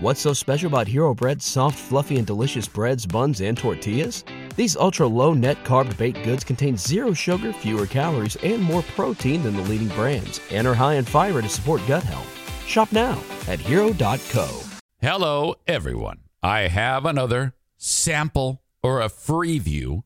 [0.00, 4.22] What's so special about Hero Bread's soft, fluffy, and delicious breads, buns, and tortillas?
[4.54, 9.42] These ultra low net carb baked goods contain zero sugar, fewer calories, and more protein
[9.42, 12.32] than the leading brands, and are high in fiber to support gut health.
[12.64, 14.60] Shop now at hero.co.
[15.00, 16.20] Hello, everyone.
[16.44, 20.04] I have another sample or a free view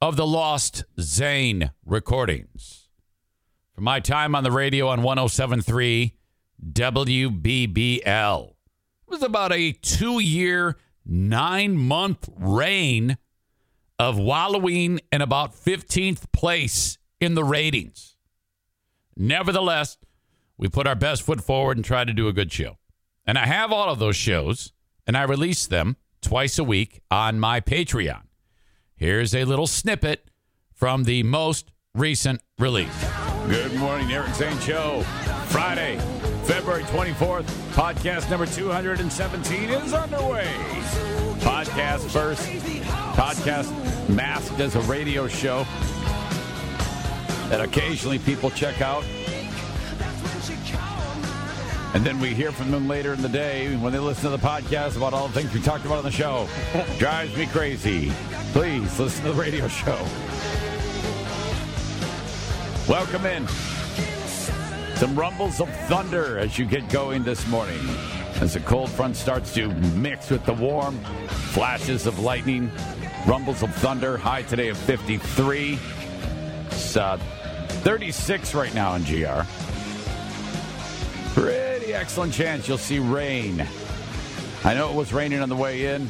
[0.00, 2.88] of the Lost Zane recordings.
[3.72, 6.16] From my time on the radio on 1073
[6.72, 8.55] WBBL.
[9.06, 13.18] It was about a two year, nine month reign
[13.98, 18.16] of wallowing in about 15th place in the ratings.
[19.16, 19.96] Nevertheless,
[20.58, 22.78] we put our best foot forward and tried to do a good show.
[23.24, 24.72] And I have all of those shows,
[25.06, 28.22] and I release them twice a week on my Patreon.
[28.96, 30.30] Here's a little snippet
[30.72, 33.04] from the most recent release.
[33.48, 35.02] Good morning, Eric Zane Show.
[35.46, 35.98] Friday,
[36.46, 40.46] February 24th, podcast number 217 is underway.
[41.40, 42.48] Podcast first,
[43.16, 45.66] podcast masked as a radio show
[47.48, 49.02] that occasionally people check out.
[51.94, 54.38] And then we hear from them later in the day when they listen to the
[54.38, 56.48] podcast about all the things we talked about on the show.
[56.98, 58.12] Drives me crazy.
[58.52, 59.98] Please listen to the radio show.
[62.88, 63.48] Welcome in.
[64.96, 67.78] Some rumbles of thunder as you get going this morning.
[68.40, 70.98] As the cold front starts to mix with the warm,
[71.52, 72.70] flashes of lightning,
[73.26, 74.16] rumbles of thunder.
[74.16, 75.78] High today of 53.
[76.68, 77.18] It's uh,
[77.82, 79.42] 36 right now in GR.
[81.38, 83.66] Pretty excellent chance you'll see rain.
[84.64, 86.08] I know it was raining on the way in.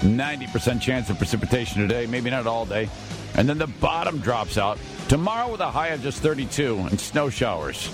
[0.00, 2.90] 90% chance of precipitation today, maybe not all day.
[3.36, 4.78] And then the bottom drops out.
[5.08, 7.92] Tomorrow with a high of just 32 and snow showers.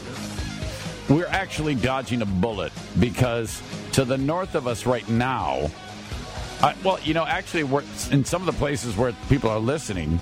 [1.10, 5.70] We're actually dodging a bullet because to the north of us right now,
[6.62, 10.20] uh, well, you know, actually, we're, in some of the places where people are listening,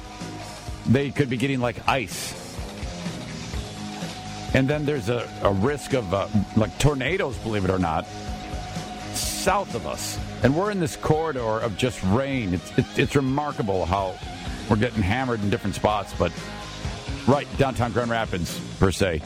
[0.88, 2.34] they could be getting like ice.
[4.52, 6.26] And then there's a, a risk of uh,
[6.56, 8.04] like tornadoes, believe it or not,
[9.14, 10.18] south of us.
[10.42, 12.54] And we're in this corridor of just rain.
[12.54, 14.18] It's, it's, it's remarkable how
[14.68, 16.32] we're getting hammered in different spots, but
[17.30, 19.22] right downtown Grand Rapids, per se.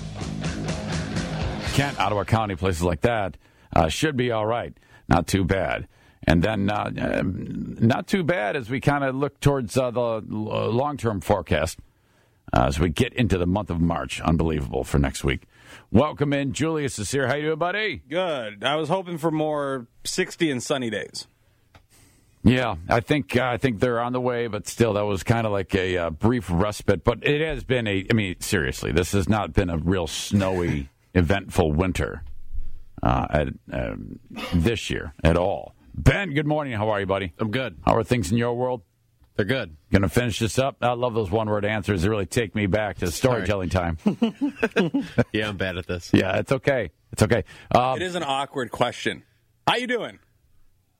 [1.73, 3.39] Kent, Ottawa County, places like that
[3.75, 4.77] uh, should be all right.
[5.09, 5.89] Not too bad.
[6.27, 10.23] And then uh, um, not too bad as we kind of look towards uh, the
[10.29, 11.79] long term forecast
[12.53, 14.21] uh, as we get into the month of March.
[14.21, 15.45] Unbelievable for next week.
[15.91, 16.53] Welcome in.
[16.53, 17.27] Julius is here.
[17.27, 18.03] How you doing, buddy?
[18.09, 18.65] Good.
[18.65, 21.27] I was hoping for more 60 and sunny days.
[22.45, 25.47] Yeah, I think uh, I think they're on the way, but still, that was kind
[25.47, 27.03] of like a uh, brief respite.
[27.03, 28.07] But it has been a.
[28.11, 32.23] I mean, seriously, this has not been a real snowy, eventful winter
[33.03, 34.21] uh, at, um,
[34.53, 35.75] this year at all.
[35.95, 36.75] Ben, good morning.
[36.75, 37.33] How are you, buddy?
[37.39, 37.79] I'm good.
[37.87, 38.83] How are things in your world?
[39.37, 39.77] They're good.
[39.91, 40.77] Going to finish this up.
[40.81, 42.03] I love those one-word answers.
[42.03, 43.99] They really take me back to storytelling time.
[45.33, 46.11] yeah, I'm bad at this.
[46.13, 46.91] Yeah, it's okay.
[47.13, 47.45] It's okay.
[47.75, 49.25] Um, it is an awkward question.
[49.67, 50.19] How you doing?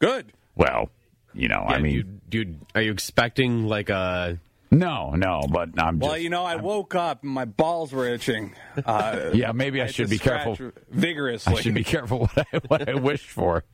[0.01, 0.33] Good.
[0.57, 0.91] Well,
[1.35, 4.39] you know, Yeah, I mean, you, you, are you expecting like a?
[4.71, 6.23] no, no, but I'm Well, just.
[6.23, 8.55] you know, I woke up and my balls were itching.
[8.85, 10.59] Uh, yeah, maybe I had should be careful.
[10.91, 11.55] Vigorously.
[11.55, 13.65] I should be careful what I, what I wish for.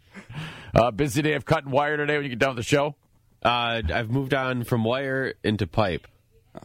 [0.75, 2.97] Uh, busy day of cutting wire today when you get done with the show.
[3.43, 6.07] Uh, I've moved on from wire into pipe.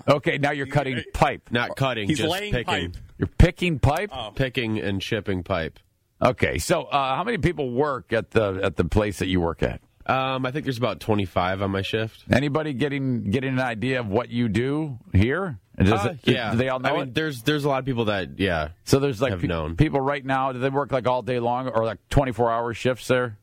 [0.08, 1.50] Okay, now you're cutting pipe.
[1.52, 2.98] Not cutting, He's just laying picking, pipe.
[3.18, 4.12] You're picking pipe.
[4.36, 5.80] picking and shipping pipe.
[6.22, 9.62] Okay, so uh, how many people work at the at the place that you work
[9.64, 9.80] at?
[10.08, 12.24] Um, I think there's about 25 on my shift.
[12.32, 15.58] Anybody getting getting an idea of what you do here?
[15.80, 17.14] Uh, it- yeah, do they all know I mean, it?
[17.16, 18.70] there's there's a lot of people that yeah.
[18.84, 19.76] So there's like pe- known.
[19.76, 20.52] people right now.
[20.52, 23.38] Do they work like all day long or like 24 hour shifts there?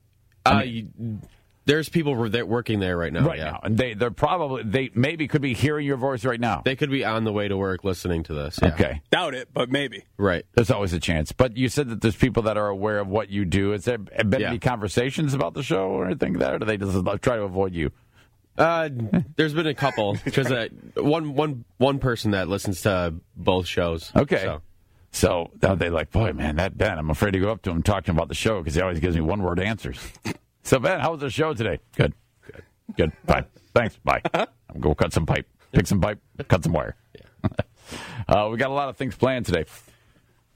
[0.46, 0.88] Uh, you,
[1.64, 3.26] there's people that working there right now.
[3.26, 3.44] right yeah.
[3.52, 6.62] now, and they they're probably they maybe could be hearing your voice right now.
[6.64, 8.58] They could be on the way to work listening to this.
[8.62, 8.68] yeah.
[8.74, 10.04] Okay, Doubt it, but maybe.
[10.16, 10.44] Right.
[10.54, 11.32] there's always a chance.
[11.32, 13.70] But you said that there's people that are aware of what you do.
[13.70, 14.48] Has there been Yeah.
[14.48, 17.42] any conversations about the show or anything like that, or do they just try to
[17.42, 17.90] avoid you?
[18.58, 18.88] Uh,
[19.36, 24.12] there's been a couple because uh, one one one person that listens to both shows.
[24.14, 24.42] Okay.
[24.42, 24.60] So,
[25.12, 27.82] So now they like, boy, man, that Ben, I'm afraid to go up to him
[27.82, 29.98] talking about the show because he always gives me one word answers.
[30.62, 31.78] so Ben, how was the show today?
[31.96, 32.14] Good,
[32.44, 32.62] good,
[32.96, 33.12] good.
[33.26, 33.96] Fine, thanks.
[34.04, 34.20] Bye.
[34.34, 36.18] I'm gonna go cut some pipe, pick some pipe,
[36.48, 36.96] cut some wire.
[38.28, 39.64] uh, we got a lot of things planned today.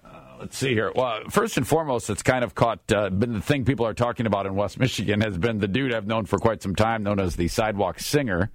[0.04, 0.92] Uh, let's see here.
[0.94, 4.26] Well, first and foremost, it's kind of caught uh, been the thing people are talking
[4.26, 7.20] about in West Michigan has been the dude I've known for quite some time, known
[7.20, 8.50] as the Sidewalk Singer.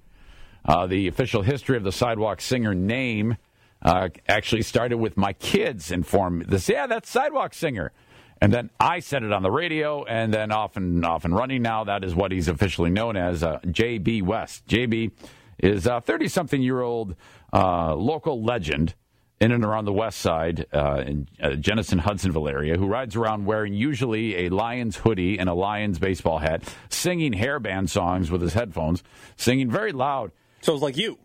[0.64, 3.36] Uh, the official history of the Sidewalk Singer name
[3.82, 6.68] uh, actually started with my kids informed me this.
[6.68, 7.92] Yeah, that's Sidewalk Singer.
[8.42, 11.62] And then I said it on the radio, and then off and off and running
[11.62, 11.84] now.
[11.84, 14.66] That is what he's officially known as, uh, JB West.
[14.66, 15.12] JB
[15.58, 17.14] is a 30 something year old
[17.52, 18.96] uh, local legend
[19.40, 23.44] in and around the west side uh, in uh, Jenison Hudsonville area who rides around
[23.44, 28.54] wearing usually a Lions hoodie and a Lions baseball hat, singing hairband songs with his
[28.54, 29.04] headphones,
[29.36, 30.32] singing very loud.
[30.62, 31.16] So it's like you.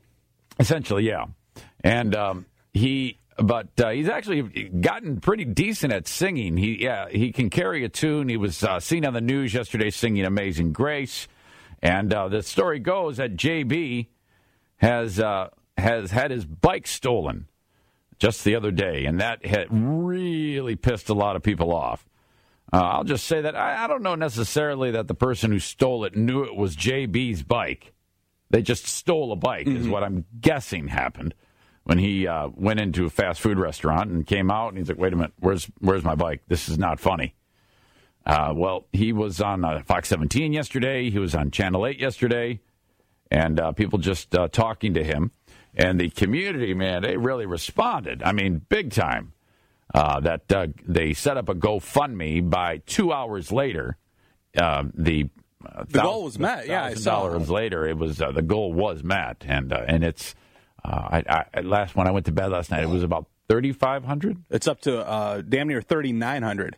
[0.60, 1.26] Essentially, yeah.
[1.84, 6.58] And um, he but uh, he's actually gotten pretty decent at singing.
[6.58, 8.30] He yeah he can carry a tune.
[8.30, 11.28] He was uh, seen on the news yesterday singing "Amazing Grace,"
[11.82, 14.08] and uh, the story goes that JB
[14.78, 17.48] has uh, has had his bike stolen
[18.18, 22.08] just the other day, and that had really pissed a lot of people off.
[22.74, 26.04] Uh, I'll just say that I, I don't know necessarily that the person who stole
[26.06, 27.94] it knew it was JB's bike.
[28.50, 29.78] They just stole a bike, mm-hmm.
[29.78, 31.34] is what I'm guessing happened
[31.88, 34.98] when he uh, went into a fast food restaurant and came out and he's like,
[34.98, 36.42] "Wait a minute, where's where's my bike?
[36.50, 37.34] This is not funny."
[38.26, 41.10] Uh, well, he was on uh, Fox 17 yesterday.
[41.10, 42.60] He was on Channel 8 yesterday,
[43.32, 45.32] and uh, people just uh, talking to him.
[45.76, 48.22] And the community, man, they really responded.
[48.22, 49.32] I mean, big time.
[49.96, 50.50] Uh, that
[50.86, 53.96] they set up a GoFundMe by two hours later.
[54.54, 55.30] the
[55.88, 56.68] the goal was met.
[56.68, 57.30] Yeah, I saw.
[57.30, 60.36] dollars later, it was the goal was met, and and it's
[60.88, 63.74] uh, I, I, last when I went to bed last night, it was about thirty
[63.74, 64.38] five hundred.
[64.50, 66.78] It's up to uh, damn near thirty nine hundred.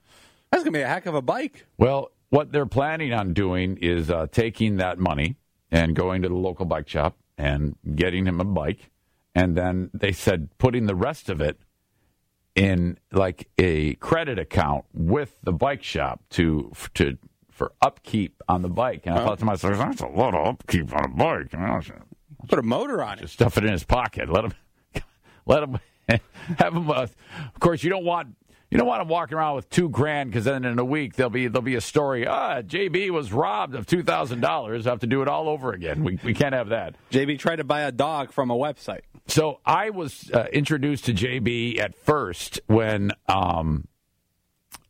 [0.51, 1.67] That's gonna be a heck of a bike.
[1.77, 5.35] Well, what they're planning on doing is uh, taking that money
[5.71, 8.89] and going to the local bike shop and getting him a bike,
[9.35, 11.59] and then they said putting the rest of it
[12.55, 17.17] in like a credit account with the bike shop to to
[17.51, 19.05] for upkeep on the bike.
[19.05, 21.53] And I thought to myself, that's a lot of upkeep on a bike.
[22.47, 23.21] Put a motor on it.
[23.21, 24.29] Just stuff it in his pocket.
[24.29, 24.53] Let him,
[25.45, 25.79] let him
[26.57, 26.89] have him.
[26.89, 28.35] Uh, of course, you don't want
[28.71, 31.29] you don't want him walking around with two grand because then in a week there'll
[31.29, 32.25] be there'll be a story.
[32.27, 34.85] Ah, JB was robbed of two thousand dollars.
[34.85, 36.03] Have to do it all over again.
[36.03, 36.95] We we can't have that.
[37.11, 39.01] JB tried to buy a dog from a website.
[39.27, 43.87] So I was uh, introduced to JB at first when, um,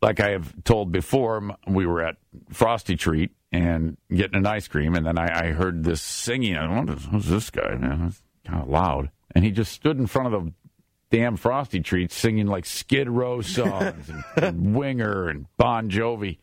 [0.02, 2.18] like I have told before, we were at
[2.52, 6.56] Frosty Treat and getting an ice cream, and then I, I heard this singing.
[6.56, 8.08] I wonder who's this guy, man?
[8.08, 9.10] It's kind of loud.
[9.36, 10.54] And he just stood in front of the
[11.10, 16.38] damn Frosty Treats singing like Skid Row songs and, and, Winger and Bon Jovi.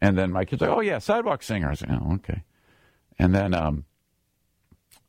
[0.00, 2.42] And then my kid's like, "Oh yeah, sidewalk singer." I said, "Oh okay."
[3.18, 3.84] And then, um,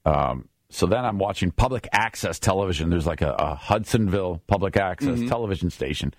[0.03, 2.89] um, so then I'm watching public access television.
[2.89, 5.27] There's like a, a Hudsonville public access mm-hmm.
[5.27, 6.13] television station,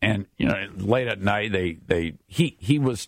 [0.00, 3.06] and you know, late at night they they he he was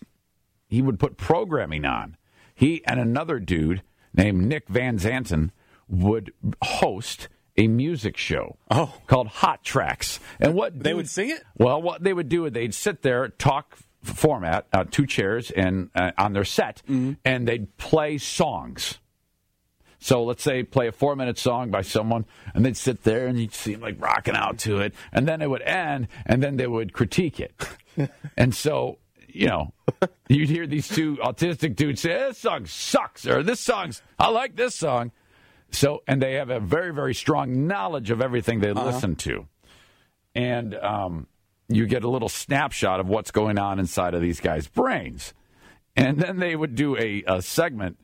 [0.67, 2.17] he would put programming on.
[2.53, 3.81] He and another dude
[4.13, 5.51] named Nick Van Zanten
[5.87, 6.33] would
[6.63, 7.27] host
[7.57, 8.93] a music show oh.
[9.07, 10.19] called Hot Tracks.
[10.39, 11.43] And what they dude, would sing it?
[11.57, 15.89] Well, what they would do is they'd sit there, talk format, uh, two chairs, and
[15.95, 17.13] uh, on their set, mm-hmm.
[17.23, 18.99] and they'd play songs.
[20.03, 22.25] So let's say play a four minute song by someone,
[22.55, 25.43] and they'd sit there and you'd see them like rocking out to it, and then
[25.43, 27.53] it would end, and then they would critique it.
[28.37, 29.73] and so you know,
[30.27, 34.55] you'd hear these two autistic dudes say, "This song sucks," or "This song's I like
[34.55, 35.11] this song."
[35.69, 38.83] So, and they have a very, very strong knowledge of everything they uh-huh.
[38.83, 39.47] listen to,
[40.33, 41.27] and um,
[41.69, 45.35] you get a little snapshot of what's going on inside of these guys' brains,
[45.95, 47.99] and then they would do a, a segment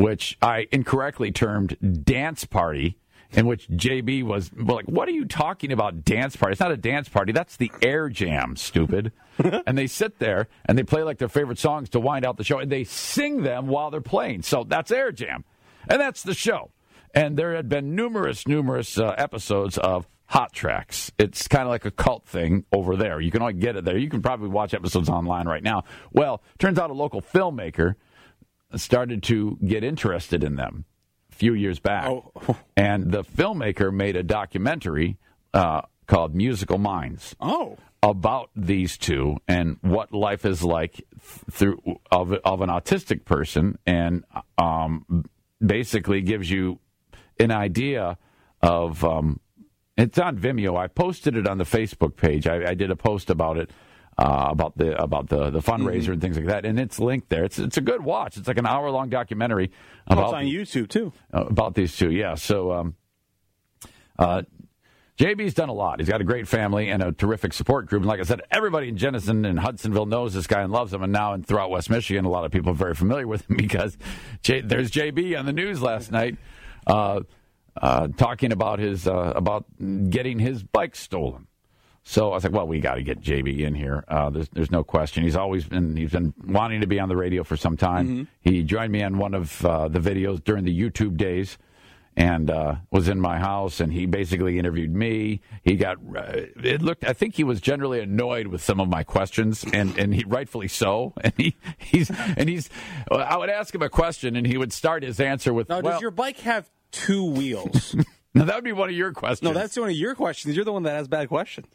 [0.00, 2.96] which I incorrectly termed "dance party."
[3.32, 6.04] in which JB was like, "What are you talking about?
[6.04, 6.52] Dance party?
[6.52, 7.30] It's not a dance party.
[7.32, 11.58] That's the air jam, stupid." and they sit there and they play like their favorite
[11.58, 14.42] songs to wind out the show, and they sing them while they're playing.
[14.42, 15.44] So that's air jam,
[15.86, 16.70] and that's the show.
[17.14, 21.12] And there had been numerous, numerous uh, episodes of Hot Tracks.
[21.18, 23.20] It's kind of like a cult thing over there.
[23.20, 23.98] You can only get it there.
[23.98, 25.84] You can probably watch episodes online right now.
[26.12, 27.96] Well, turns out a local filmmaker
[28.76, 30.84] started to get interested in them
[31.30, 32.08] a few years back.
[32.08, 32.56] Oh.
[32.76, 35.18] and the filmmaker made a documentary
[35.54, 37.34] uh, called Musical Minds.
[37.40, 37.76] Oh.
[38.02, 41.04] About these two and what life is like
[41.50, 44.24] through of, of an autistic person, and
[44.56, 45.26] um,
[45.64, 46.78] basically gives you
[47.38, 48.16] an idea
[48.62, 49.04] of.
[49.04, 49.40] Um,
[49.98, 50.78] it's on Vimeo.
[50.78, 52.46] I posted it on the Facebook page.
[52.46, 53.70] I, I did a post about it
[54.20, 56.12] uh, about the about the the fundraiser mm-hmm.
[56.12, 57.44] and things like that, and it's linked there.
[57.44, 58.36] It's it's a good watch.
[58.36, 59.70] It's like an hour long documentary
[60.06, 62.10] about oh, on YouTube too uh, about these two.
[62.10, 62.72] Yeah, so.
[62.72, 62.94] Um,
[64.18, 64.42] uh,
[65.16, 66.00] JB's done a lot.
[66.00, 68.00] He's got a great family and a terrific support group.
[68.00, 71.02] And like I said, everybody in Jenison and Hudsonville knows this guy and loves him.
[71.02, 73.56] And now and throughout West Michigan, a lot of people are very familiar with him
[73.58, 73.98] because
[74.42, 76.38] J- there's JB on the news last night
[76.86, 77.20] uh,
[77.76, 79.66] uh, talking about his uh, about
[80.08, 81.48] getting his bike stolen.
[82.10, 84.04] So I was like, well, we got to get JB in here.
[84.08, 85.22] Uh, there's, there's no question.
[85.22, 88.26] He's always been he's been wanting to be on the radio for some time.
[88.40, 91.56] He joined me on one of uh, the videos during the YouTube days,
[92.16, 93.78] and uh, was in my house.
[93.78, 95.40] And he basically interviewed me.
[95.62, 97.04] He got uh, it looked.
[97.04, 100.66] I think he was generally annoyed with some of my questions, and and he rightfully
[100.66, 101.14] so.
[101.22, 102.68] And he he's and he's.
[103.08, 105.92] I would ask him a question, and he would start his answer with, Now, well,
[105.92, 107.94] does your bike have two wheels?
[108.34, 109.42] now that would be one of your questions.
[109.42, 110.54] no, that's one of your questions.
[110.56, 111.66] You're the one that has bad questions.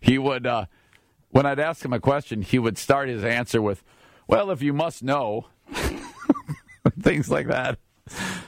[0.00, 0.66] he would uh,
[1.30, 3.82] when I'd ask him a question, he would start his answer with,
[4.26, 5.46] "Well, if you must know,"
[7.00, 7.78] things like that.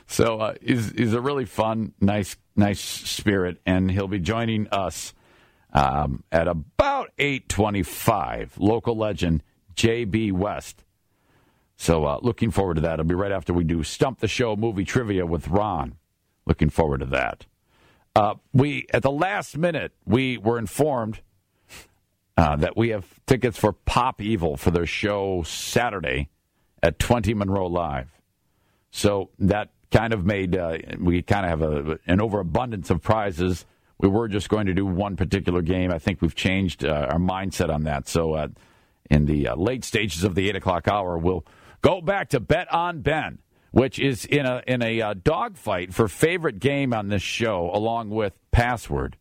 [0.06, 5.14] So uh, he's he's a really fun, nice, nice spirit, and he'll be joining us
[5.72, 8.54] um, at about eight twenty-five.
[8.58, 9.42] Local legend
[9.74, 10.84] JB West.
[11.76, 12.94] So uh, looking forward to that.
[12.94, 15.96] It'll be right after we do Stump the Show movie trivia with Ron.
[16.46, 17.46] Looking forward to that.
[18.14, 21.20] Uh, we at the last minute we were informed
[22.36, 26.28] uh, that we have tickets for Pop Evil for their show Saturday
[26.82, 28.10] at 20 Monroe Live.
[28.90, 33.64] So that kind of made uh, we kind of have a, an overabundance of prizes.
[33.98, 35.92] We were just going to do one particular game.
[35.92, 38.08] I think we've changed uh, our mindset on that.
[38.08, 38.48] So uh,
[39.10, 41.44] in the uh, late stages of the eight o'clock hour, we'll
[41.80, 43.38] go back to Bet on Ben,
[43.74, 48.08] which is in a in a uh, dogfight for favorite game on this show, along
[48.08, 49.16] with Password.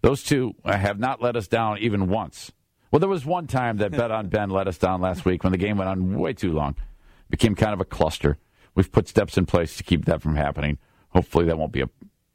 [0.00, 2.50] Those two uh, have not let us down even once.
[2.90, 5.52] Well, there was one time that Bet on Ben let us down last week when
[5.52, 6.70] the game went on way too long.
[6.70, 8.38] It became kind of a cluster.
[8.74, 10.78] We've put steps in place to keep that from happening.
[11.10, 11.90] Hopefully, that won't be a,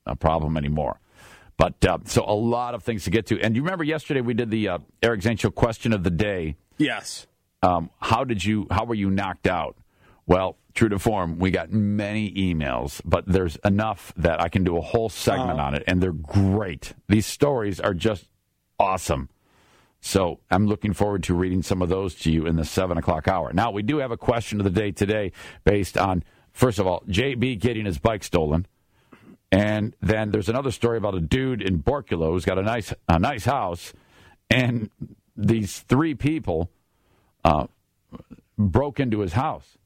[0.06, 1.00] a problem anymore.
[1.58, 3.42] But uh, so a lot of things to get to.
[3.42, 6.58] And you remember yesterday we did the uh, Eric Zane Show question of the day.
[6.78, 7.26] Yes.
[7.64, 8.68] Um, how did you?
[8.70, 9.78] How were you knocked out?
[10.28, 14.78] Well, true to form, we got many emails, but there's enough that I can do
[14.78, 16.94] a whole segment on it, and they're great.
[17.08, 18.28] These stories are just
[18.80, 19.30] awesome.
[20.02, 23.28] So I'm looking forward to reading some of those to you in the seven o'clock
[23.28, 23.52] hour.
[23.54, 25.32] Now we do have a question of the day today,
[25.64, 28.68] based on first of all JB getting his bike stolen,
[29.52, 33.18] and then there's another story about a dude in Borculo who's got a nice a
[33.18, 33.94] nice house,
[34.50, 34.92] and
[35.36, 36.70] these three people
[37.44, 37.66] uh,
[38.58, 39.78] broke into his house,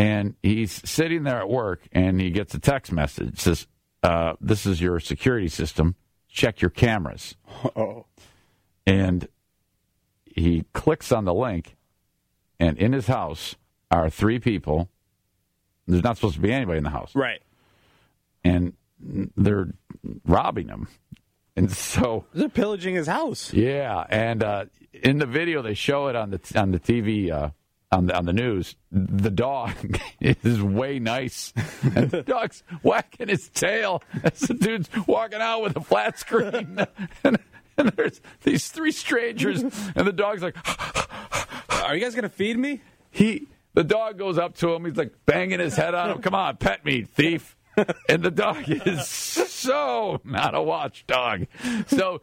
[0.00, 3.66] and he's sitting there at work, and he gets a text message it says,
[4.02, 5.94] uh, "This is your security system.
[6.28, 7.36] Check your cameras."
[7.76, 8.06] Oh.
[8.86, 9.28] and
[10.24, 11.76] he clicks on the link,
[12.58, 13.56] and in his house
[13.90, 14.88] are three people.
[15.86, 17.42] There's not supposed to be anybody in the house, Right.
[18.44, 18.72] and
[19.36, 19.68] they're
[20.24, 20.86] robbing him.
[21.56, 23.52] And so, They're pillaging his house.
[23.52, 27.50] yeah, and uh, in the video they show it on the on the TV uh,
[27.92, 28.76] on the on the news.
[28.90, 29.74] The dog
[30.20, 35.76] is way nice, and the dog's whacking his tail as the dude's walking out with
[35.76, 36.78] a flat screen,
[37.24, 37.38] and,
[37.76, 40.56] and there's these three strangers, and the dog's like.
[41.82, 42.82] Are you guys going to feed me?
[43.10, 44.84] he the dog goes up to him.
[44.84, 46.22] He's like banging his head on him.
[46.22, 47.56] Come on, pet me, thief.
[48.08, 51.46] And the dog is so not a watchdog.
[51.86, 52.20] So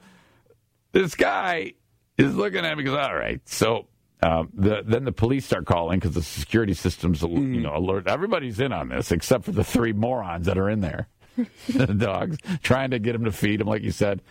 [0.91, 1.73] this guy
[2.17, 2.83] is looking at me.
[2.83, 3.87] Goes, "All right." So
[4.21, 8.07] um, the, then the police start calling because the security systems, you know, alert.
[8.07, 11.07] Everybody's in on this except for the three morons that are in there.
[11.69, 14.21] the dogs trying to get him to feed him, like you said.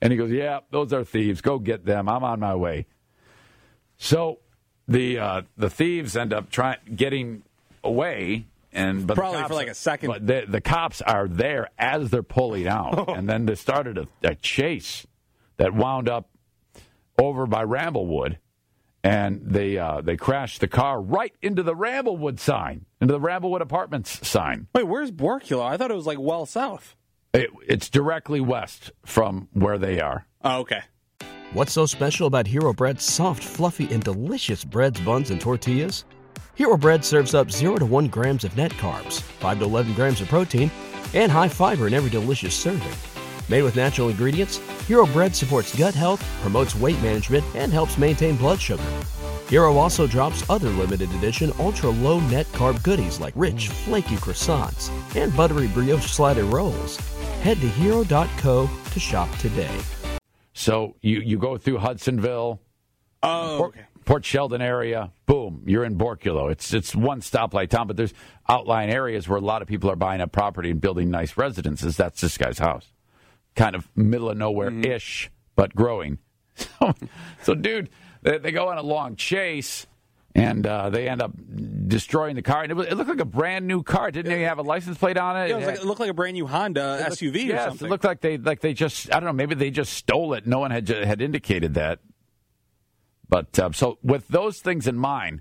[0.00, 1.42] And he goes, "Yeah, those are thieves.
[1.42, 2.08] Go get them.
[2.08, 2.86] I'm on my way."
[3.98, 4.38] So
[4.88, 7.42] the uh, the thieves end up trying getting
[7.82, 10.08] away, and but Probably for like a second.
[10.08, 14.08] But the, the cops are there as they're pulling out, and then they started a,
[14.22, 15.06] a chase
[15.58, 16.28] that wound up
[17.18, 18.38] over by Ramblewood,
[19.04, 23.60] and they uh, they crashed the car right into the Ramblewood sign, into the Ramblewood
[23.60, 24.66] Apartments sign.
[24.74, 25.62] Wait, where's Borculo?
[25.62, 26.96] I thought it was like well south.
[27.34, 30.26] It, it's directly west from where they are.
[30.42, 30.80] Oh, okay.
[31.52, 36.04] What's so special about Hero Bread's soft, fluffy, and delicious breads, buns, and tortillas?
[36.54, 40.20] Hero Bread serves up 0 to 1 grams of net carbs, 5 to 11 grams
[40.20, 40.70] of protein,
[41.12, 43.13] and high fiber in every delicious serving.
[43.48, 44.56] Made with natural ingredients,
[44.88, 48.82] Hero Bread supports gut health, promotes weight management, and helps maintain blood sugar.
[49.48, 54.90] Hero also drops other limited edition ultra low net carb goodies like rich, flaky croissants
[55.16, 56.96] and buttery brioche slider rolls.
[57.42, 59.70] Head to hero.co to shop today.
[60.54, 62.60] So you, you go through Hudsonville,
[63.22, 63.84] Oh, Port, okay.
[64.04, 66.50] Port Sheldon area, boom, you're in Borculo.
[66.52, 68.12] It's it's one stoplight town, but there's
[68.48, 71.96] outlying areas where a lot of people are buying up property and building nice residences.
[71.96, 72.86] That's this guy's house,
[73.54, 76.18] kind of middle of nowhere ish, but growing.
[76.54, 76.94] So,
[77.42, 77.90] so dude,
[78.22, 79.86] they, they go on a long chase,
[80.34, 81.32] and uh, they end up
[81.86, 84.10] destroying the car, and it, was, it looked like a brand new car.
[84.10, 85.50] Didn't they have a license plate on it?
[85.50, 87.86] Yeah, it, like, it looked like a brand new Honda SUV or yes, something.
[87.86, 90.46] it looked like they like they just I don't know maybe they just stole it.
[90.46, 92.00] No one had had indicated that.
[93.28, 95.40] But uh, so with those things in mind,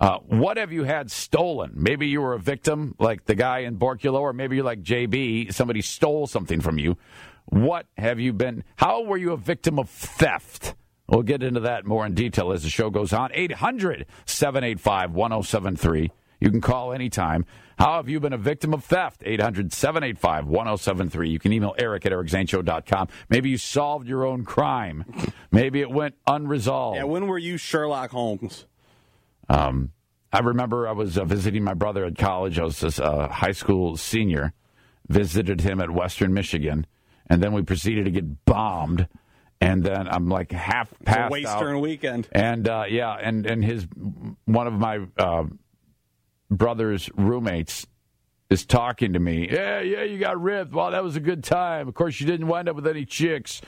[0.00, 1.72] uh, what have you had stolen?
[1.74, 5.52] Maybe you were a victim, like the guy in Borculo, or maybe you're like JB.
[5.52, 6.96] Somebody stole something from you.
[7.46, 8.62] What have you been?
[8.76, 10.74] How were you a victim of theft?
[11.08, 13.30] We'll get into that more in detail as the show goes on.
[13.32, 16.10] 800 785 1073.
[16.40, 17.46] You can call anytime.
[17.78, 19.22] How have you been a victim of theft?
[19.24, 21.30] 800 785 1073.
[21.30, 23.08] You can email eric at ericzaneshow.com.
[23.28, 25.04] Maybe you solved your own crime.
[25.50, 26.96] Maybe it went unresolved.
[26.96, 28.66] yeah, when were you Sherlock Holmes?
[29.48, 29.92] Um,
[30.32, 32.58] I remember I was uh, visiting my brother at college.
[32.58, 34.52] I was a uh, high school senior.
[35.08, 36.86] Visited him at Western Michigan,
[37.30, 39.08] and then we proceeded to get bombed.
[39.58, 41.80] And then I'm like half passed Western out.
[41.80, 42.28] weekend.
[42.30, 43.86] And uh, yeah, and and his
[44.44, 45.44] one of my uh,
[46.50, 47.86] brother's roommates
[48.50, 49.48] is talking to me.
[49.50, 50.72] Yeah, yeah, you got ripped.
[50.72, 51.88] Well, that was a good time.
[51.88, 53.60] Of course, you didn't wind up with any chicks.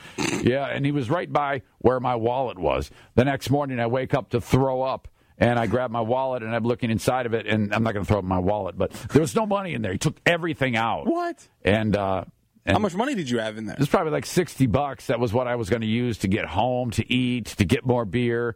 [0.43, 2.89] Yeah, and he was right by where my wallet was.
[3.15, 5.07] The next morning, I wake up to throw up.
[5.41, 8.05] And I grabbed my wallet and I'm looking inside of it, and I'm not going
[8.05, 9.91] to throw up my wallet, but there was no money in there.
[9.91, 11.07] He took everything out.
[11.07, 11.47] What?
[11.63, 12.25] And, uh,
[12.63, 13.73] and How much money did you have in there?
[13.73, 15.07] it was probably like 60 bucks.
[15.07, 17.87] That was what I was going to use to get home, to eat, to get
[17.87, 18.55] more beer.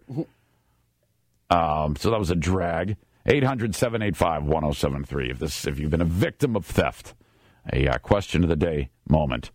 [1.49, 2.97] Um, so that was a drag.
[3.25, 7.15] 800 785 1073 if this if you've been a victim of theft.
[7.73, 9.49] A uh, question of the day moment.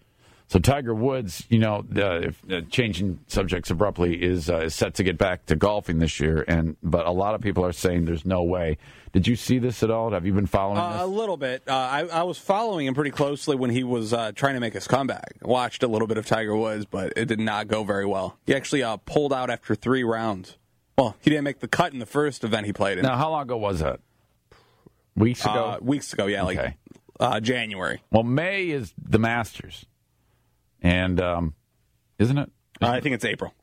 [0.51, 4.95] So Tiger Woods, you know, uh, if, uh, changing subjects abruptly, is uh, is set
[4.95, 8.07] to get back to golfing this year, and but a lot of people are saying
[8.07, 8.77] there's no way.
[9.13, 10.11] Did you see this at all?
[10.11, 11.63] Have you been following Uh, a little bit.
[11.69, 14.73] Uh, I, I was following him pretty closely when he was uh, trying to make
[14.75, 15.35] his comeback.
[15.43, 18.37] Watched a little bit of Tiger Woods, but it did not go very well.
[18.45, 20.57] He actually uh, pulled out after three rounds.
[20.99, 23.05] Well, he didn't make the cut in the first event he played in.
[23.05, 24.01] Now, how long ago was that?
[25.15, 25.53] Weeks ago.
[25.53, 26.77] uh, weeks ago, yeah, like Okay.
[27.21, 28.03] uh, January.
[28.11, 29.87] Well, May is the Masters,
[30.83, 31.55] and um,
[32.19, 32.51] isn't it?
[32.81, 33.55] Uh, I think it's April.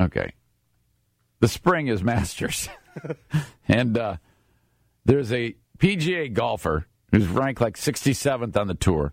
[0.00, 0.32] Okay.
[1.40, 2.68] The spring is Masters,
[3.68, 4.16] and uh,
[5.04, 9.12] there's a PGA golfer who's ranked like 67th on the tour,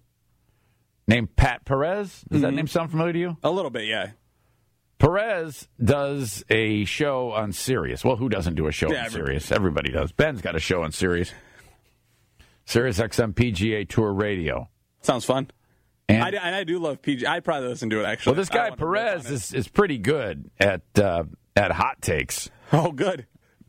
[1.07, 2.23] named Pat Perez.
[2.31, 3.37] Does that name sound familiar to you?
[3.43, 4.11] A little bit, yeah.
[4.97, 8.03] Perez does a show on Sirius.
[8.03, 9.25] Well, who doesn't do a show Yeah, on everybody.
[9.39, 9.51] Sirius?
[9.51, 10.11] Everybody does.
[10.13, 11.31] Ben's got a show on Sirius.
[12.65, 14.69] Sirius XM PGA Tour Radio.
[15.01, 15.51] Sounds fun.
[16.07, 17.25] And I, and I do love PG.
[17.25, 18.31] I'd probably listen to it actually.
[18.31, 19.35] Well, this guy want to riff Perez on it.
[19.35, 21.23] is, is pretty good at uh,
[21.55, 22.49] at hot takes.
[22.71, 23.25] Oh, good.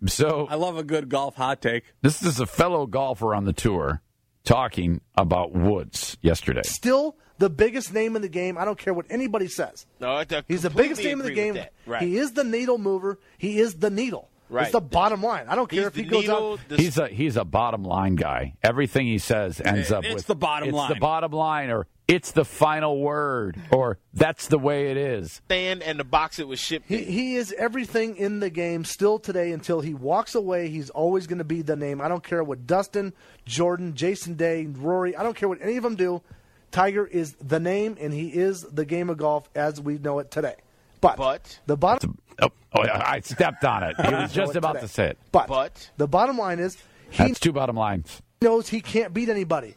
[0.07, 1.85] So I love a good golf hot take.
[2.03, 4.03] this is a fellow golfer on the tour
[4.45, 6.63] talking about Woods yesterday.
[6.65, 8.59] Still the biggest name in the game.
[8.59, 9.87] I don't care what anybody says.
[10.01, 11.59] No, He's the biggest name in the game.
[11.87, 12.03] Right.
[12.03, 13.19] He is the needle mover.
[13.39, 14.31] He is the needle.
[14.49, 14.63] Right.
[14.65, 15.47] It's the bottom line.
[15.49, 16.61] I don't care He's if he goes needle, out.
[16.69, 18.55] the He's a he's a bottom line guy.
[18.63, 20.89] Everything he says ends up It's with the bottom it's line.
[20.93, 25.41] the bottom line, or it's the final word, or that's the way it is.
[25.47, 26.87] stand and the box it was shipped.
[26.89, 30.69] He, he is everything in the game still today until he walks away.
[30.69, 32.01] He's always going to be the name.
[32.01, 33.13] I don't care what Dustin,
[33.45, 36.23] Jordan, Jason Day, Rory, I don't care what any of them do.
[36.71, 40.31] Tiger is the name, and he is the game of golf as we know it
[40.31, 40.55] today.
[41.01, 43.97] But, But- the bottom Oh, oh, I stepped on it.
[43.99, 44.87] He was just about today.
[44.87, 45.19] to say it.
[45.33, 46.77] But, But- the bottom line is
[47.11, 48.21] he That's two bottom lines.
[48.43, 49.75] knows he can't beat anybody.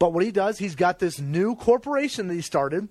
[0.00, 2.88] But what he does, he's got this new corporation that he started,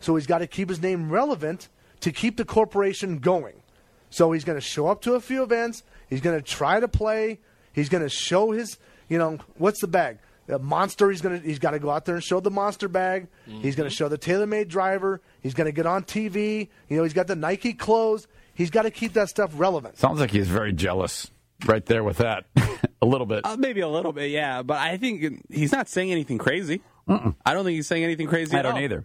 [0.00, 1.68] so he's got to keep his name relevant
[2.00, 3.62] to keep the corporation going.
[4.10, 5.84] So he's going to show up to a few events.
[6.10, 7.38] He's going to try to play.
[7.72, 8.76] He's going to show his,
[9.08, 10.18] you know, what's the bag?
[10.46, 11.10] The monster.
[11.10, 11.46] He's going to.
[11.46, 13.28] He's got to go out there and show the monster bag.
[13.44, 13.96] He's going to mm-hmm.
[13.96, 15.20] show the TaylorMade driver.
[15.40, 16.68] He's going to get on TV.
[16.88, 18.26] You know, he's got the Nike clothes.
[18.54, 19.98] He's got to keep that stuff relevant.
[19.98, 21.30] Sounds like he's very jealous
[21.66, 22.46] right there with that.
[23.02, 23.44] a little bit.
[23.44, 24.62] Uh, maybe a little bit, yeah.
[24.62, 26.80] But I think he's not saying anything crazy.
[27.08, 28.54] I don't think he's saying anything crazy.
[28.54, 28.80] I at don't all.
[28.80, 29.04] either.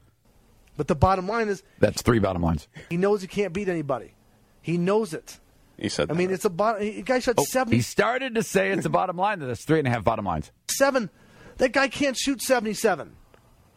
[0.76, 2.68] But the bottom line is, That's three bottom lines.
[2.90, 4.14] he knows he can't beat anybody.
[4.62, 5.40] He knows it.
[5.78, 6.10] He said.
[6.12, 6.36] I mean, that.
[6.36, 6.82] it's a bottom.
[6.82, 9.40] The guy shot Oh, seventy he started to say it's a bottom line.
[9.40, 10.52] That's three and a half bottom lines.
[10.68, 11.10] seven.
[11.58, 13.12] That guy can't shoot 77.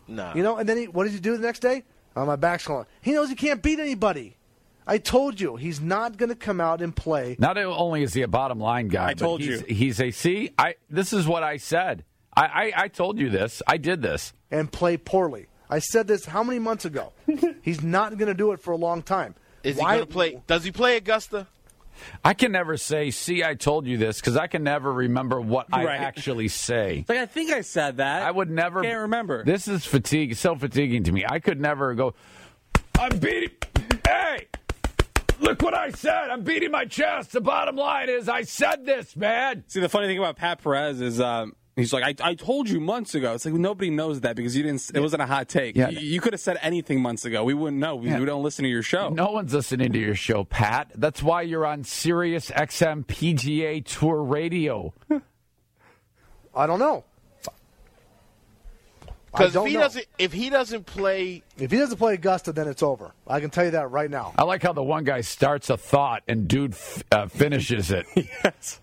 [0.08, 0.32] No.
[0.34, 1.84] You know, and then he, what does he do the next day?
[2.16, 2.86] Oh, my back's going.
[3.02, 4.38] He knows he can't beat anybody.
[4.86, 7.36] I told you, he's not going to come out and play.
[7.38, 9.66] Not only is he a bottom line guy, I told but he's, you.
[9.74, 10.50] he's a see.
[10.58, 12.04] I this is what I said.
[12.36, 13.62] I, I I told you this.
[13.66, 14.32] I did this.
[14.50, 15.46] and play poorly.
[15.68, 17.12] I said this how many months ago?
[17.62, 19.34] He's not going to do it for a long time.
[19.64, 20.40] Is he going to play?
[20.46, 21.48] Does he play Augusta?
[22.24, 25.66] I can never say, "See, I told you this," because I can never remember what
[25.72, 26.00] I Right.
[26.00, 27.04] actually say.
[27.08, 28.22] Like I think I said that.
[28.22, 28.82] I would never.
[28.82, 29.42] Can't remember.
[29.44, 30.36] This is fatigue.
[30.36, 31.24] So fatiguing to me.
[31.28, 32.14] I could never go.
[32.98, 33.50] I'm beating.
[34.06, 34.46] Hey,
[35.40, 36.30] Look what I said.
[36.30, 37.32] I'm beating my chest.
[37.32, 39.64] The bottom line is I said this, man.
[39.68, 42.80] See, the funny thing about Pat Perez is um, he's like, I, I told you
[42.80, 43.34] months ago.
[43.34, 44.90] It's like nobody knows that because you didn't.
[44.94, 45.76] It wasn't a hot take.
[45.76, 45.88] Yeah.
[45.90, 47.44] You, you could have said anything months ago.
[47.44, 47.96] We wouldn't know.
[47.96, 48.18] We, Yeah.
[48.18, 49.10] we don't listen to your show.
[49.10, 50.90] No one's listening to your show, Pat.
[50.94, 54.94] That's why you're on Sirius XM PGA Tour Radio.
[56.54, 57.04] I don't know.
[59.36, 59.80] I Because if he know.
[59.80, 63.12] doesn't, if he doesn't play, If he doesn't play Augusta, then it's over.
[63.26, 64.32] I can tell you that right now.
[64.38, 68.06] I like how the one guy starts a thought and dude f- uh, finishes it.
[68.16, 68.80] yes.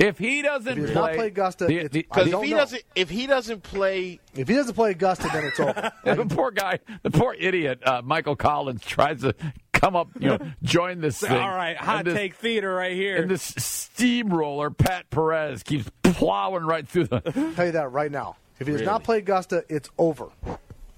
[0.00, 2.42] If he doesn't If he play, not play Augusta, the, it's- the- I because if
[2.44, 2.56] he know.
[2.56, 5.92] doesn't, if he doesn't play, If he doesn't play Augusta, then it's over.
[6.04, 9.34] the poor guy, the poor idiot, uh, Michael Collins tries to
[9.74, 11.30] come up, you know, join this thing.
[11.32, 13.16] All right, hot this- take theater right here.
[13.20, 17.20] And this steamroller, Pat Perez, keeps plowing right through the
[17.54, 18.36] tell you that right now.
[18.58, 20.28] If he does not play Augusta, it's over.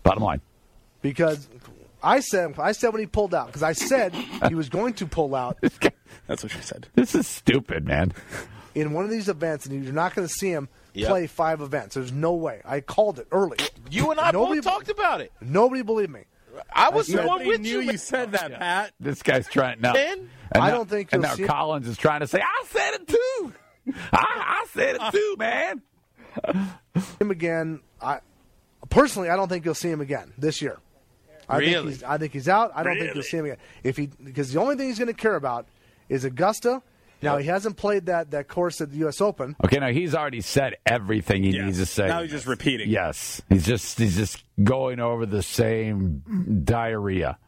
[0.03, 0.41] bottom line.
[1.03, 1.49] Because
[2.03, 5.07] I said I said when he pulled out because I said he was going to
[5.07, 5.59] pull out
[6.27, 6.87] That's what she said.
[6.95, 8.13] This is stupid, man.
[8.75, 11.09] in one of these events, and you're not going to see him Yep.
[11.11, 11.95] play five events.
[11.95, 12.61] There's no way.
[12.65, 13.59] I called it early.
[13.89, 15.31] you and I Nobody- both talked about it.
[15.41, 16.23] Nobody believed me.
[16.73, 17.93] I was the one with knew you.
[17.93, 18.93] you said oh, that, Pat.
[18.99, 19.93] This guy's trying now.
[19.93, 20.29] Ben?
[20.51, 22.65] and I now- don't think And you'll now see- Collins is trying to say, "I
[22.67, 23.53] said it too.
[24.13, 25.83] I, I said it uh, too, man."
[27.21, 27.81] Him again.
[28.01, 28.21] I
[28.91, 30.79] personally, I don't think you'll see him again this year.
[31.49, 31.93] I think Really?
[31.93, 32.73] he's, I think he's out.
[32.75, 33.57] I don't think you'll see him again.
[33.83, 35.67] If he because the only thing he's going to care about
[36.09, 36.83] is Augusta.
[37.21, 39.21] Now he hasn't played that that course at the U.S.
[39.21, 39.57] Open.
[39.65, 41.65] Okay, now he's already said everything he Yes.
[41.65, 42.07] needs to say.
[42.07, 42.89] Now he's just repeating.
[42.91, 47.39] Yes, he's just he's just going over the same diarrhea.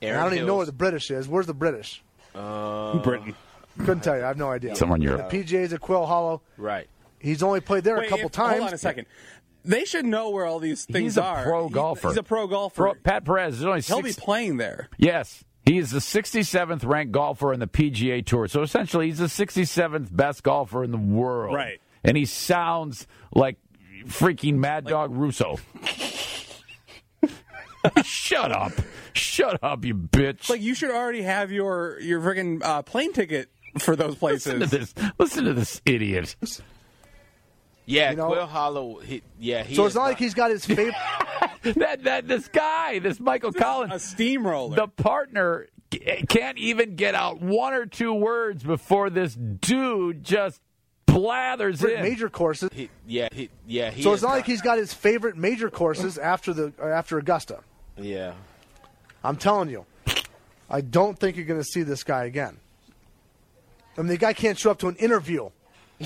[0.00, 1.28] And I don't even know where the British is.
[1.28, 2.02] Where's the British?
[2.34, 3.34] Uh, Britain.
[3.78, 4.22] Couldn't tell you.
[4.24, 4.74] I have no idea.
[4.76, 5.28] Somewhere in Europe.
[5.30, 6.40] The PGA's at Quail Hollow.
[6.56, 6.86] Right.
[7.20, 8.58] He's only played there Wait, a couple if- times.
[8.58, 9.06] Hold on a second.
[9.64, 11.00] They should know where all these things are.
[11.02, 11.42] He's a are.
[11.44, 12.08] pro He- golfer.
[12.08, 12.82] he's a pro golfer.
[12.82, 14.88] Pro- Pat Perez is only He'll be playing there.
[14.96, 18.46] Yes, he is the 67th ranked golfer in the PGA Tour.
[18.46, 21.54] So essentially, he's the 67th best golfer in the world.
[21.56, 21.80] Right.
[22.04, 23.56] And he sounds like
[24.04, 25.56] freaking Mad Dog Russo.
[28.04, 28.72] Shut up.
[29.12, 30.48] Shut up, you bitch.
[30.50, 33.48] Like you should already have your your friggin' uh, plane ticket
[33.78, 34.46] for those places.
[34.54, 34.92] Listen to places.
[34.92, 35.10] this.
[35.18, 36.34] Listen to this idiot.
[37.86, 38.98] Yeah, You know- Quail Hollow.
[38.98, 40.94] He, yeah, he so it's not like he's got his favorite.
[41.76, 44.76] That that this guy, this Michael A Collins, a steamroller.
[44.76, 45.68] the partner
[46.28, 50.60] can't even get out one or two words before this dude just
[51.06, 52.02] blathers in.
[52.02, 52.70] major courses.
[52.72, 53.90] He, yeah, he, yeah.
[53.90, 57.18] He So it's not like he's got his favorite major courses after the uh, after
[57.18, 57.60] Augusta.
[57.96, 58.34] Yeah.
[59.24, 59.86] I'm telling you,
[60.70, 62.58] I don't think you're going to see this guy again.
[63.96, 65.48] I mean, the guy can't show up to an interview.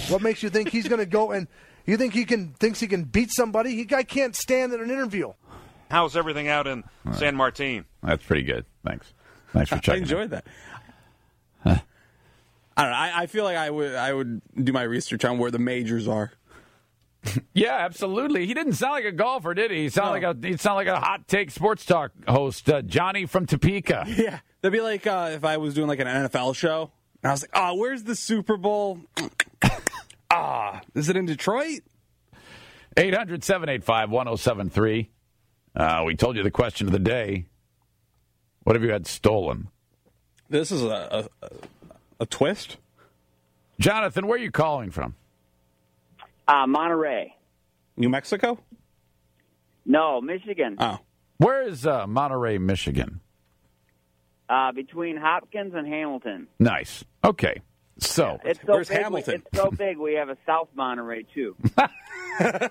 [0.09, 1.49] What makes you think he's going to go and
[1.87, 3.75] you think he can thinks he can beat somebody?
[3.77, 5.33] He guy can't stand in an interview.
[5.91, 7.85] How's everything out in San Martin?
[8.03, 8.65] That's pretty good.
[8.85, 9.13] Thanks.
[9.53, 10.03] Thanks for I checking.
[10.03, 10.47] enjoyed that.
[11.65, 12.97] I don't know.
[12.97, 16.09] I, I feel like I would I would do my research on where the majors
[16.09, 16.33] are.
[17.53, 18.47] Yeah, absolutely.
[18.47, 19.83] He didn't sound like a golfer, did he?
[19.83, 23.27] He sounded like a he sounded like a hot take sports talk host, uh, Johnny
[23.27, 24.05] from Topeka.
[24.17, 26.91] Yeah, that'd be like uh, if I was doing like an NFL show,
[27.23, 29.01] and I was like, "Oh, where's the Super Bowl?
[30.31, 31.81] Ah, is it in Detroit?"
[32.97, 35.11] 800 785 1073.
[35.77, 37.47] Uh, We told you the question of the day.
[38.65, 39.69] What have you had stolen?
[40.49, 41.49] This is a a,
[42.21, 42.77] a twist.
[43.79, 45.15] Jonathan, where are you calling from?
[46.47, 47.35] Uh, Monterey.
[47.97, 48.59] New Mexico.
[49.87, 50.77] No, Michigan.
[50.79, 50.99] Oh,
[51.39, 53.21] Where is uh, Monterey, Michigan?
[54.49, 56.49] Uh, between Hopkins and Hamilton.
[56.59, 57.05] Nice.
[57.25, 57.63] Okay.
[58.01, 58.99] So, It's so Where's big.
[58.99, 59.43] we- Hamilton?
[59.47, 59.99] It's so big.
[59.99, 61.57] We have a South Monterey too.
[61.79, 62.69] all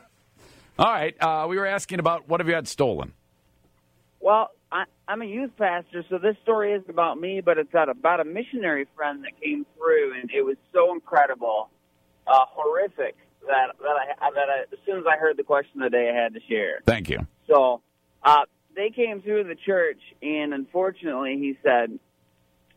[0.79, 1.15] right.
[1.21, 3.13] Uh, we were asking about what have you had stolen?
[4.21, 8.19] well, I, I'm a youth pastor, so this story isn't about me, but it's about,
[8.19, 11.69] a missionary friend that came through, and it was so incredible,
[12.27, 13.15] uh, horrific
[13.47, 16.11] that that I that I, as soon as I heard the question of the day,
[16.13, 16.81] I had to share.
[16.85, 17.25] Thank you.
[17.47, 17.81] So
[18.21, 18.41] uh,
[18.75, 21.97] they came through the church, and unfortunately, he said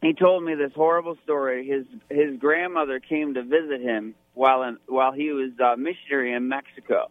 [0.03, 1.67] he told me this horrible story.
[1.67, 6.49] His his grandmother came to visit him while in, while he was uh, missionary in
[6.49, 7.11] Mexico,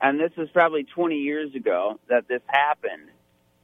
[0.00, 3.08] and this was probably 20 years ago that this happened.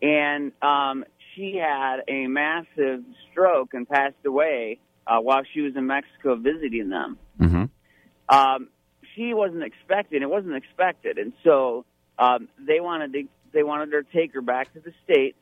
[0.01, 5.87] And um, she had a massive stroke and passed away uh, while she was in
[5.87, 7.65] Mexico visiting them hmm
[8.29, 8.69] um,
[9.15, 10.23] she wasn't expecting.
[10.23, 11.85] It wasn't expected, and so
[12.19, 15.39] um, they wanted to they wanted her to take her back to the states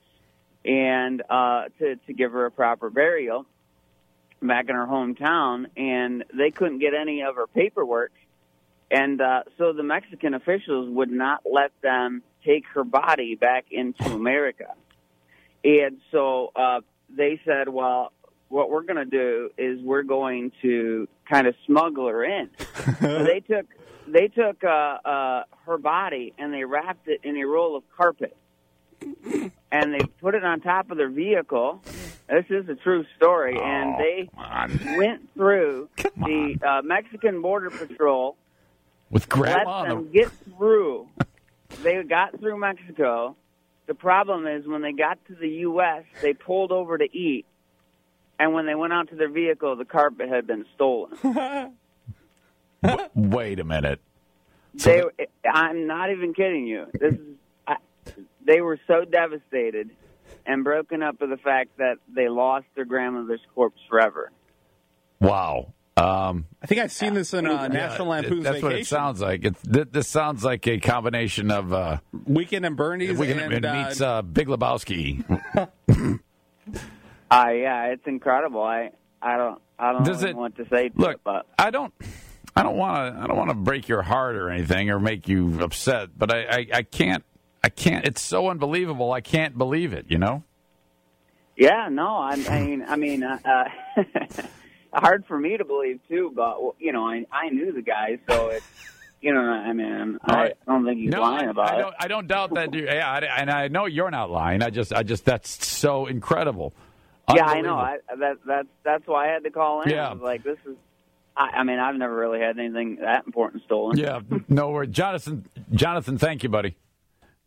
[0.64, 3.46] and uh, to to give her a proper burial
[4.40, 5.66] back in her hometown.
[5.76, 8.12] And they couldn't get any of her paperwork,
[8.90, 14.04] and uh, so the Mexican officials would not let them take her body back into
[14.04, 14.74] America.
[15.64, 18.12] And so uh, they said, well,
[18.48, 22.50] what we're going to do is we're going to kind of smuggle her in.
[23.00, 23.66] so they took
[24.06, 28.36] they took uh, uh, her body and they wrapped it in a roll of carpet,
[29.72, 31.80] and they put it on top of their vehicle.
[32.28, 34.28] This is a true story, and they
[34.96, 38.36] went through the uh, Mexican border patrol
[39.10, 41.08] With grandma let them the get through.
[41.82, 43.36] They got through Mexico.
[43.86, 47.46] The problem is when they got to the U.S., they pulled over to eat,
[48.38, 51.12] and when they went out to their vehicle, the carpet had been stolen.
[53.14, 54.00] Wait a minute.
[54.74, 55.02] they,
[55.50, 56.86] I'm not even kidding you.
[56.92, 57.31] This is, I,
[58.44, 59.90] they were so devastated
[60.46, 64.30] and broken up with the fact that they lost their grandmother's corpse forever.
[65.20, 65.72] Wow.
[65.96, 68.68] Um, I think I've seen this in uh, National yeah, Lampoon's That's Vacation.
[68.68, 69.44] what it sounds like.
[69.44, 73.64] It's, th- this sounds like a combination of uh, Weekend and Bernie's Weekend and, it
[73.64, 75.22] uh, meets uh, Big Lebowski.
[77.30, 78.62] Uh, yeah, it's incredible.
[78.62, 78.90] I,
[79.22, 81.70] I don't, I don't Does know it- what to say to Look, it, but I
[81.70, 81.92] don't,
[82.54, 85.28] I don't want to, I don't want to break your heart or anything or make
[85.28, 87.31] you upset, but I, I, I can't, I
[87.76, 88.04] can't.
[88.06, 89.12] It's so unbelievable.
[89.12, 90.06] I can't believe it.
[90.08, 90.42] You know.
[91.56, 94.42] Yeah, no, I, I mean, I mean, uh, uh,
[94.92, 96.32] hard for me to believe too.
[96.34, 98.64] But you know, I I knew the guy, so it's
[99.22, 101.82] you know, I mean, I don't think he's No, lying about I it.
[101.82, 102.74] don't, I don't doubt that.
[102.74, 104.62] You, yeah, I, and I know you're not lying.
[104.62, 106.72] I just, I just, that's so incredible.
[107.32, 107.76] Yeah, I know.
[107.76, 109.90] I, that that's that's why I had to call in.
[109.90, 110.08] Yeah.
[110.08, 110.76] I was like, this is.
[111.36, 113.96] I, I mean, I've never really had anything that important stolen.
[113.96, 114.90] Yeah, no worries.
[114.90, 116.76] Jonathan, Jonathan, thank you, buddy.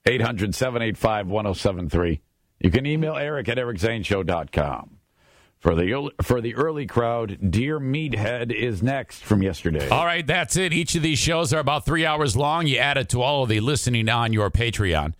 [0.05, 2.21] 800 785 1073.
[2.59, 4.91] You can email Eric at ericzaneshow.com.
[5.59, 9.89] For the, for the early crowd, Dear Meathead is next from yesterday.
[9.89, 10.73] All right, that's it.
[10.73, 12.67] Each of these shows are about three hours long.
[12.67, 15.15] You add it to all of the listening on your Patreon.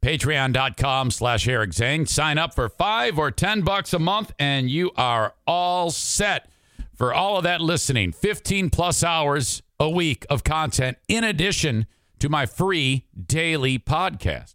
[0.00, 2.06] Patreon.com slash Eric Zane.
[2.06, 6.48] Sign up for five or ten bucks a month, and you are all set
[6.94, 8.12] for all of that listening.
[8.12, 11.86] 15 plus hours a week of content in addition
[12.20, 14.54] to my free daily podcast.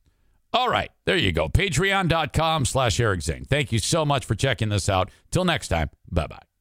[0.54, 1.50] All right, there you go.
[1.50, 3.44] Patreon.com slash Eric Zane.
[3.46, 5.12] Thank you so much for checking this out.
[5.30, 6.55] Till next time, bye bye.